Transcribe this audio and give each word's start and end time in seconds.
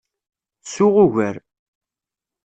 Suɣ 0.73 0.95
ugar. 1.03 1.35